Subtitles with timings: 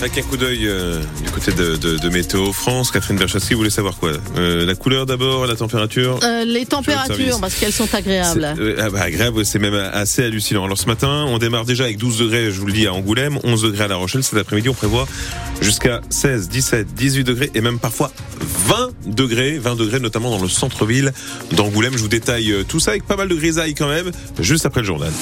[0.00, 3.58] Avec un coup d'œil euh, du côté de, de, de, Météo France, Catherine Berchassi, vous
[3.58, 7.94] voulez savoir quoi euh, La couleur d'abord, la température euh, Les températures, parce qu'elles sont
[7.94, 8.56] agréables.
[8.78, 10.64] Ah bah, agréable, c'est même assez hallucinant.
[10.64, 13.38] Alors ce matin, on démarre déjà avec 12 degrés, je vous le dis, à Angoulême,
[13.44, 14.24] 11 degrés à La Rochelle.
[14.24, 15.06] Cet après-midi, on prévoit
[15.60, 18.10] jusqu'à 16, 17, 18 degrés et même parfois
[18.68, 21.12] 20 degrés, 20 degrés notamment dans le centre-ville
[21.52, 21.92] d'Angoulême.
[21.92, 24.86] Je vous détaille tout ça avec pas mal de grisailles quand même, juste après le
[24.86, 25.12] journal.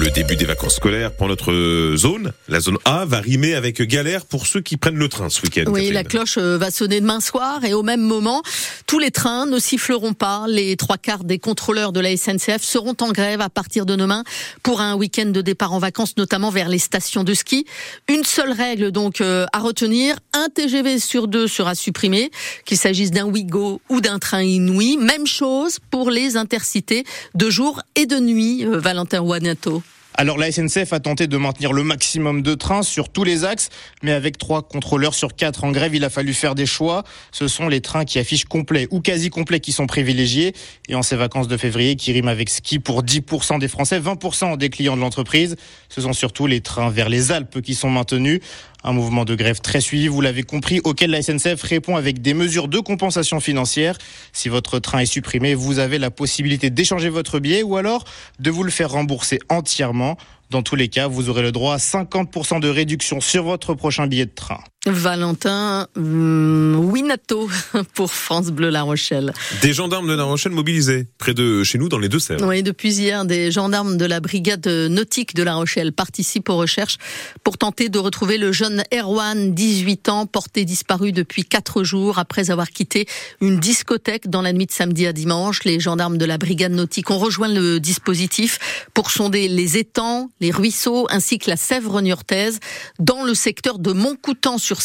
[0.00, 4.26] Le début des vacances scolaires pour notre zone, la zone A, va rimer avec galère
[4.26, 5.64] pour ceux qui prennent le train ce week-end.
[5.66, 8.42] Oui, la cloche euh, va sonner demain soir et au même moment,
[8.86, 10.44] tous les trains ne siffleront pas.
[10.46, 14.22] Les trois quarts des contrôleurs de la SNCF seront en grève à partir de demain
[14.62, 17.66] pour un week-end de départ en vacances, notamment vers les stations de ski.
[18.08, 22.30] Une seule règle donc euh, à retenir, un TGV sur deux sera supprimé,
[22.64, 24.96] qu'il s'agisse d'un Ouigo ou d'un train Inouï.
[24.96, 27.02] Même chose pour les intercités
[27.34, 29.82] de jour et de nuit, euh, Valentin Wanato.
[30.20, 33.68] Alors la SNCF a tenté de maintenir le maximum de trains sur tous les axes,
[34.02, 37.04] mais avec trois contrôleurs sur quatre en grève, il a fallu faire des choix.
[37.30, 40.54] Ce sont les trains qui affichent complet ou quasi complet qui sont privilégiés.
[40.88, 44.56] Et en ces vacances de février, qui riment avec ski pour 10% des Français, 20%
[44.56, 45.54] des clients de l'entreprise,
[45.88, 48.40] ce sont surtout les trains vers les Alpes qui sont maintenus.
[48.88, 52.32] Un mouvement de grève très suivi, vous l'avez compris, auquel la SNCF répond avec des
[52.32, 53.98] mesures de compensation financière.
[54.32, 58.04] Si votre train est supprimé, vous avez la possibilité d'échanger votre billet ou alors
[58.38, 60.16] de vous le faire rembourser entièrement.
[60.48, 64.06] Dans tous les cas, vous aurez le droit à 50% de réduction sur votre prochain
[64.06, 64.60] billet de train.
[64.90, 67.48] Valentin hum, Winato
[67.94, 69.32] pour France Bleu La Rochelle.
[69.62, 72.46] Des gendarmes de La Rochelle mobilisés près de chez nous dans les Deux-Sèvres.
[72.46, 76.98] Oui, depuis hier, des gendarmes de la brigade nautique de La Rochelle participent aux recherches
[77.44, 82.50] pour tenter de retrouver le jeune Erwan, 18 ans, porté disparu depuis 4 jours après
[82.50, 83.06] avoir quitté
[83.40, 85.64] une discothèque dans la nuit de samedi à dimanche.
[85.64, 88.58] Les gendarmes de la brigade nautique ont rejoint le dispositif
[88.94, 92.58] pour sonder les étangs, les ruisseaux ainsi que la Sèvre niortaise
[92.98, 94.77] dans le secteur de Montcoutan sur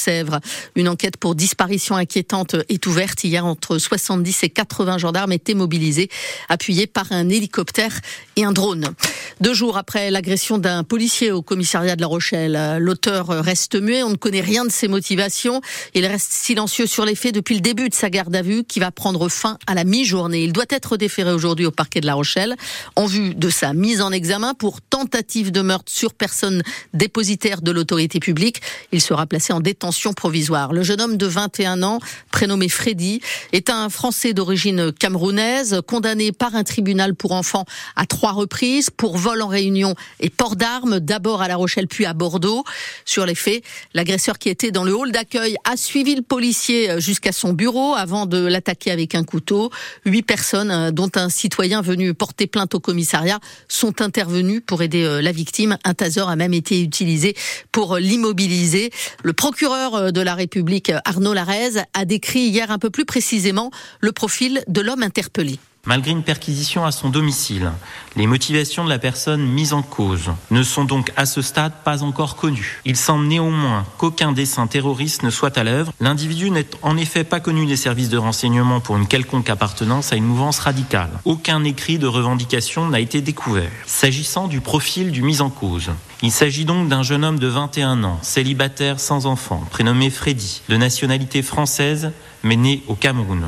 [0.75, 3.23] Une enquête pour disparition inquiétante est ouverte.
[3.23, 6.09] Hier, entre 70 et 80 gendarmes étaient mobilisés,
[6.49, 7.99] appuyés par un hélicoptère
[8.35, 8.93] et un drone.
[9.41, 14.03] Deux jours après l'agression d'un policier au commissariat de La Rochelle, l'auteur reste muet.
[14.03, 15.61] On ne connaît rien de ses motivations.
[15.93, 18.79] Il reste silencieux sur les faits depuis le début de sa garde à vue qui
[18.79, 20.43] va prendre fin à la mi-journée.
[20.43, 22.55] Il doit être déféré aujourd'hui au parquet de La Rochelle
[22.95, 27.71] en vue de sa mise en examen pour tentative de meurtre sur personne dépositaire de
[27.71, 28.61] l'autorité publique.
[28.91, 30.71] Il sera placé en détention détention provisoire.
[30.71, 31.97] Le jeune homme de 21 ans,
[32.31, 33.21] prénommé Freddy,
[33.53, 39.17] est un Français d'origine camerounaise, condamné par un tribunal pour enfants à trois reprises pour
[39.17, 42.63] vol en réunion et port d'armes, d'abord à La Rochelle puis à Bordeaux.
[43.03, 43.63] Sur les faits,
[43.95, 48.27] l'agresseur qui était dans le hall d'accueil a suivi le policier jusqu'à son bureau avant
[48.27, 49.71] de l'attaquer avec un couteau.
[50.05, 55.19] Huit personnes, dont un citoyen venu porter plainte au commissariat, sont intervenues pour aider euh,
[55.19, 55.77] la victime.
[55.83, 57.35] Un taser a même été utilisé
[57.71, 58.91] pour l'immobiliser.
[59.23, 63.71] Le procureur procureur de la République, Arnaud Larez, a décrit hier un peu plus précisément
[64.01, 65.57] le profil de l'homme interpellé.
[65.85, 67.69] Malgré une perquisition à son domicile,
[68.15, 72.03] les motivations de la personne mise en cause ne sont donc à ce stade pas
[72.03, 72.79] encore connues.
[72.85, 75.91] Il semble néanmoins qu'aucun dessin terroriste ne soit à l'œuvre.
[75.99, 80.15] L'individu n'est en effet pas connu des services de renseignement pour une quelconque appartenance à
[80.15, 81.09] une mouvance radicale.
[81.25, 83.69] Aucun écrit de revendication n'a été découvert.
[83.85, 88.05] S'agissant du profil du mis en cause, il s'agit donc d'un jeune homme de 21
[88.05, 93.43] ans, célibataire sans enfant, prénommé Freddy, de nationalité française, mais né au Cameroun.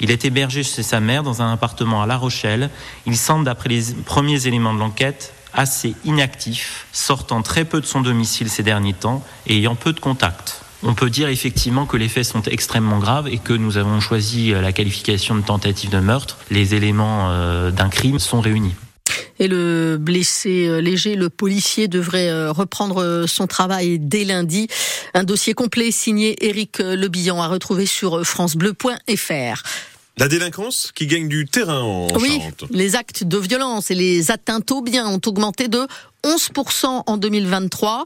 [0.00, 2.70] Il est hébergé chez sa mère dans un appartement à La Rochelle.
[3.06, 8.02] Il semble, d'après les premiers éléments de l'enquête, assez inactif, sortant très peu de son
[8.02, 10.60] domicile ces derniers temps et ayant peu de contacts.
[10.82, 14.50] On peut dire effectivement que les faits sont extrêmement graves et que nous avons choisi
[14.50, 16.36] la qualification de tentative de meurtre.
[16.50, 18.74] Les éléments euh, d'un crime sont réunis.
[19.38, 24.68] Et le blessé euh, léger, le policier, devrait euh, reprendre euh, son travail dès lundi.
[25.14, 29.62] Un dossier complet signé Éric Lebillon à retrouver sur francebleu.fr.
[30.18, 34.70] La délinquance qui gagne du terrain en oui, les actes de violence et les atteintes
[34.70, 35.86] aux biens ont augmenté de
[36.24, 38.04] 11% en 2023.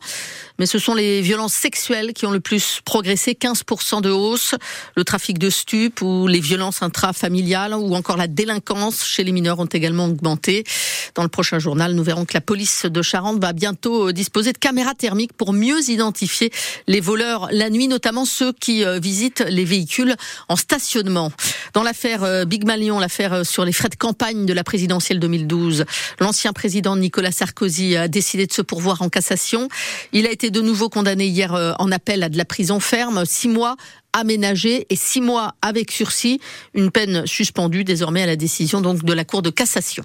[0.59, 4.55] Mais ce sont les violences sexuelles qui ont le plus progressé, 15% de hausse.
[4.97, 9.59] Le trafic de stupes ou les violences intrafamiliales ou encore la délinquance chez les mineurs
[9.61, 10.65] ont également augmenté.
[11.15, 14.59] Dans le prochain journal, nous verrons que la police de Charente va bientôt disposer de
[14.59, 16.53] caméras thermiques pour mieux identifier
[16.87, 20.17] les voleurs la nuit, notamment ceux qui euh, visitent les véhicules
[20.49, 21.33] en stationnement.
[21.75, 25.21] Dans l'affaire euh, Big Malion, l'affaire euh, sur les frais de campagne de la présidentielle
[25.21, 25.85] 2012,
[26.19, 29.69] l'ancien président Nicolas Sarkozy a décidé de se pourvoir en cassation.
[30.13, 33.25] Il a été de nouveau condamné hier euh, en appel à de la prison ferme,
[33.25, 33.77] six mois
[34.13, 36.41] aménagés et six mois avec sursis,
[36.75, 40.05] une peine suspendue désormais à la décision donc de la Cour de cassation.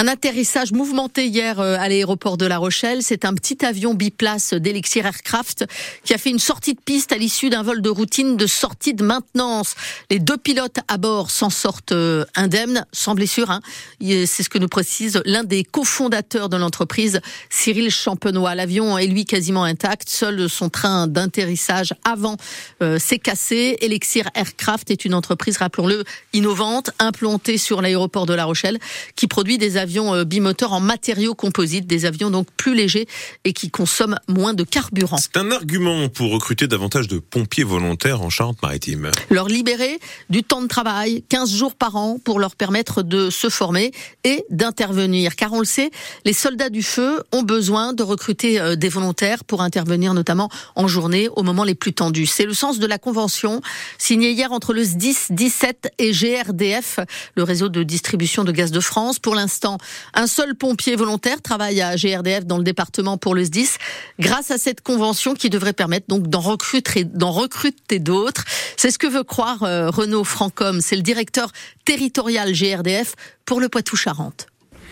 [0.00, 3.02] Un atterrissage mouvementé hier euh, à l'aéroport de La Rochelle.
[3.02, 5.66] C'est un petit avion biplace d'Elixir Aircraft
[6.04, 8.94] qui a fait une sortie de piste à l'issue d'un vol de routine de sortie
[8.94, 9.74] de maintenance.
[10.10, 13.50] Les deux pilotes à bord s'en sortent euh, indemnes, sans blessure.
[13.50, 13.60] Hein.
[14.00, 17.20] C'est ce que nous précise l'un des cofondateurs de l'entreprise,
[17.50, 18.54] Cyril Champenois.
[18.54, 20.08] L'avion est lui quasiment intact.
[20.08, 22.38] Seul son train d'atterrissage avant
[22.80, 23.76] euh, s'est cassé.
[23.82, 28.78] Elixir Aircraft est une entreprise, rappelons-le, innovante, implantée sur l'aéroport de La Rochelle,
[29.14, 33.08] qui produit des avions avions euh, bimoteurs en matériaux composites, des avions donc plus légers
[33.42, 35.16] et qui consomment moins de carburant.
[35.16, 39.10] C'est un argument pour recruter davantage de pompiers volontaires en Charente-Maritime.
[39.30, 39.98] Leur libérer
[40.28, 43.90] du temps de travail, 15 jours par an, pour leur permettre de se former
[44.22, 45.34] et d'intervenir.
[45.34, 45.90] Car on le sait,
[46.24, 50.86] les soldats du feu ont besoin de recruter euh, des volontaires pour intervenir notamment en
[50.86, 52.26] journée au moment les plus tendus.
[52.26, 53.60] C'est le sens de la convention
[53.98, 57.00] signée hier entre le SDIS 17 et GRDF,
[57.34, 59.18] le réseau de distribution de gaz de France.
[59.18, 59.69] Pour l'instant,
[60.14, 63.76] un seul pompier volontaire travaille à GRDF dans le département pour le SDIS
[64.18, 67.04] grâce à cette convention qui devrait permettre donc d'en recruter,
[67.98, 68.44] d'autres.
[68.76, 70.80] C'est ce que veut croire euh, Renaud Francom.
[70.80, 71.52] C'est le directeur
[71.84, 73.14] territorial GRDF
[73.44, 74.46] pour le Poitou-Charentes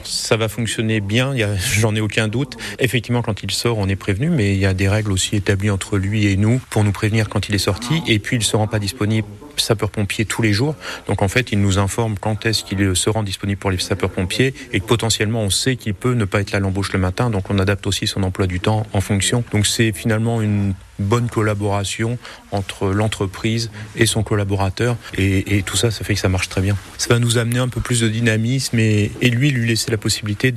[0.04, 1.34] ça va fonctionner bien,
[1.74, 2.56] j'en ai aucun doute.
[2.78, 5.70] Effectivement, quand il sort, on est prévenu, mais il y a des règles aussi établies
[5.70, 8.00] entre lui et nous pour nous prévenir quand il est sorti.
[8.06, 9.26] Et puis, il ne se rend pas disponible
[9.60, 10.74] sapeurs-pompiers tous les jours.
[11.06, 14.54] Donc en fait, il nous informe quand est-ce qu'il se rend disponible pour les sapeurs-pompiers
[14.72, 17.30] et que potentiellement on sait qu'il peut ne pas être là l'embauche le matin.
[17.30, 19.44] Donc on adapte aussi son emploi du temps en fonction.
[19.52, 22.18] Donc c'est finalement une bonne collaboration
[22.50, 24.96] entre l'entreprise et son collaborateur.
[25.16, 26.76] Et, tout ça, ça fait que ça marche très bien.
[26.96, 30.52] Ça va nous amener un peu plus de dynamisme et, lui, lui laisser la possibilité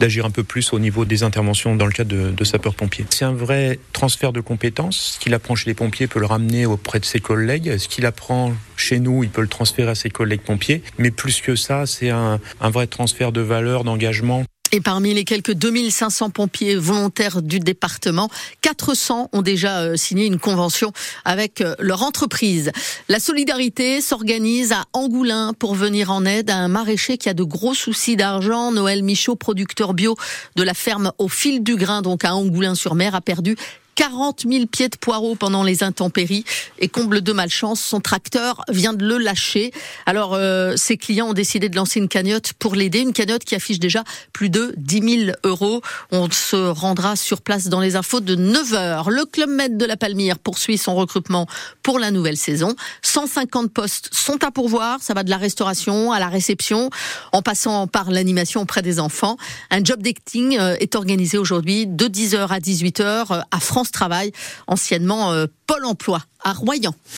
[0.00, 3.06] d'agir un peu plus au niveau des interventions dans le cadre de, de sapeurs-pompiers.
[3.10, 5.14] C'est un vrai transfert de compétences.
[5.14, 7.78] Ce qu'il apprend chez les pompiers peut le ramener auprès de ses collègues.
[7.78, 8.37] Ce qu'il apprend
[8.76, 10.82] chez nous, il peut le transférer à ses collègues pompiers.
[10.98, 14.44] Mais plus que ça, c'est un, vrai transfert de valeur, d'engagement.
[14.70, 18.28] Et parmi les quelques 2500 pompiers volontaires du département,
[18.60, 20.92] 400 ont déjà euh, signé une convention
[21.24, 22.70] avec euh, leur entreprise.
[23.08, 27.44] La solidarité s'organise à Angoulin pour venir en aide à un maraîcher qui a de
[27.44, 28.70] gros soucis d'argent.
[28.70, 30.16] Noël Michaud, producteur bio
[30.56, 33.56] de la ferme au fil du grain, donc à Angoulin-sur-Mer, a perdu
[33.98, 36.44] 40 000 pieds de poireaux pendant les intempéries
[36.78, 39.72] et comble de malchance, son tracteur vient de le lâcher.
[40.06, 43.56] Alors euh, ses clients ont décidé de lancer une cagnotte pour l'aider, une cagnotte qui
[43.56, 45.82] affiche déjà plus de 10 000 euros.
[46.12, 49.10] On se rendra sur place dans les infos de 9 heures.
[49.10, 51.48] Le Club Med de la Palmyre poursuit son recrutement
[51.82, 52.76] pour la nouvelle saison.
[53.02, 56.88] 150 postes sont à pourvoir, ça va de la restauration à la réception,
[57.32, 59.36] en passant par l'animation auprès des enfants.
[59.72, 64.32] Un job d'acting euh, est organisé aujourd'hui de 10h à 18h à France Travail,
[64.66, 66.94] anciennement euh, Pôle Emploi à Royan.